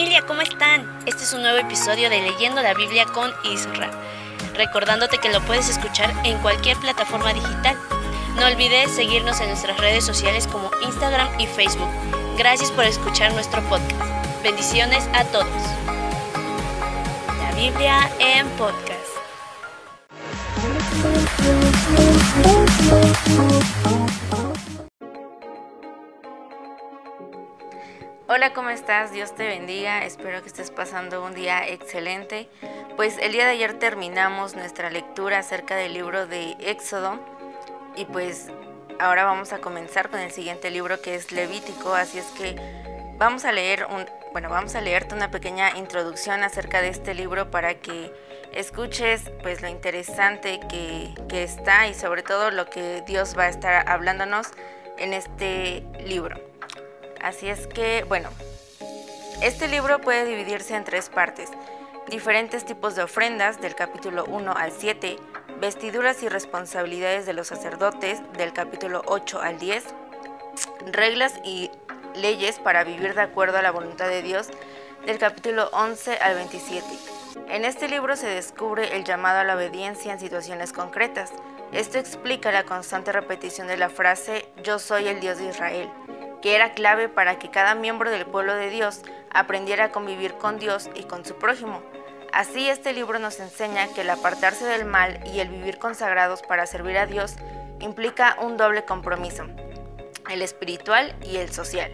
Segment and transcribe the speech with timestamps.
[0.00, 0.90] familia, ¿cómo están?
[1.04, 3.90] Este es un nuevo episodio de Leyendo la Biblia con Isra.
[4.54, 7.76] Recordándote que lo puedes escuchar en cualquier plataforma digital.
[8.36, 11.90] No olvides seguirnos en nuestras redes sociales como Instagram y Facebook.
[12.38, 14.42] Gracias por escuchar nuestro podcast.
[14.42, 15.62] Bendiciones a todos.
[17.38, 19.00] La Biblia en podcast.
[28.32, 29.10] Hola, ¿cómo estás?
[29.10, 30.04] Dios te bendiga.
[30.04, 32.48] Espero que estés pasando un día excelente.
[32.94, 37.18] Pues el día de ayer terminamos nuestra lectura acerca del libro de Éxodo
[37.96, 38.46] y pues
[39.00, 42.54] ahora vamos a comenzar con el siguiente libro que es Levítico, así es que
[43.18, 47.50] vamos a leer un bueno, vamos a leerte una pequeña introducción acerca de este libro
[47.50, 48.12] para que
[48.52, 53.48] escuches pues lo interesante que, que está y sobre todo lo que Dios va a
[53.48, 54.52] estar hablándonos
[54.98, 56.50] en este libro.
[57.22, 58.30] Así es que, bueno,
[59.42, 61.50] este libro puede dividirse en tres partes.
[62.08, 65.16] Diferentes tipos de ofrendas del capítulo 1 al 7,
[65.60, 69.84] vestiduras y responsabilidades de los sacerdotes del capítulo 8 al 10,
[70.92, 71.70] reglas y
[72.16, 74.48] leyes para vivir de acuerdo a la voluntad de Dios
[75.04, 76.86] del capítulo 11 al 27.
[77.48, 81.32] En este libro se descubre el llamado a la obediencia en situaciones concretas.
[81.72, 85.90] Esto explica la constante repetición de la frase Yo soy el Dios de Israel
[86.42, 90.58] que era clave para que cada miembro del pueblo de Dios aprendiera a convivir con
[90.58, 91.82] Dios y con su prójimo.
[92.32, 96.66] Así este libro nos enseña que el apartarse del mal y el vivir consagrados para
[96.66, 97.34] servir a Dios
[97.80, 99.46] implica un doble compromiso,
[100.30, 101.92] el espiritual y el social.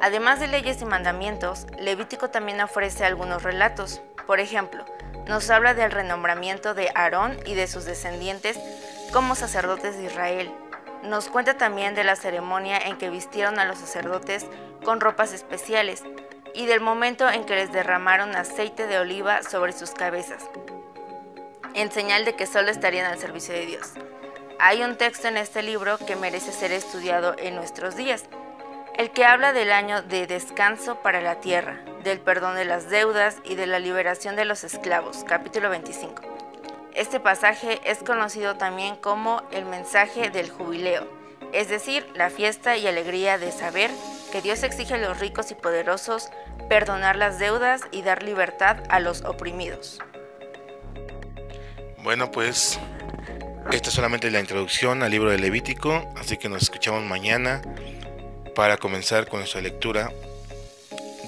[0.00, 4.00] Además de leyes y mandamientos, Levítico también ofrece algunos relatos.
[4.26, 4.84] Por ejemplo,
[5.26, 8.58] nos habla del renombramiento de Aarón y de sus descendientes
[9.12, 10.50] como sacerdotes de Israel,
[11.02, 14.46] nos cuenta también de la ceremonia en que vistieron a los sacerdotes
[14.84, 16.02] con ropas especiales
[16.54, 20.44] y del momento en que les derramaron aceite de oliva sobre sus cabezas,
[21.74, 23.92] en señal de que solo estarían al servicio de Dios.
[24.58, 28.24] Hay un texto en este libro que merece ser estudiado en nuestros días,
[28.96, 33.36] el que habla del año de descanso para la tierra, del perdón de las deudas
[33.44, 36.37] y de la liberación de los esclavos, capítulo 25.
[36.98, 41.06] Este pasaje es conocido también como el mensaje del jubileo,
[41.52, 43.88] es decir, la fiesta y alegría de saber
[44.32, 46.28] que Dios exige a los ricos y poderosos
[46.68, 50.00] perdonar las deudas y dar libertad a los oprimidos.
[51.98, 52.80] Bueno, pues
[53.70, 57.62] esta es solamente la introducción al libro de Levítico, así que nos escuchamos mañana
[58.56, 60.10] para comenzar con nuestra lectura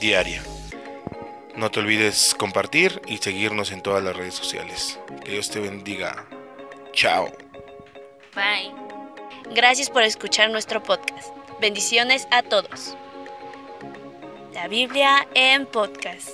[0.00, 0.42] diaria.
[1.60, 4.98] No te olvides compartir y seguirnos en todas las redes sociales.
[5.22, 6.26] Que Dios te bendiga.
[6.94, 7.30] Chao.
[8.34, 8.72] Bye.
[9.54, 11.28] Gracias por escuchar nuestro podcast.
[11.60, 12.96] Bendiciones a todos.
[14.54, 16.30] La Biblia en podcast.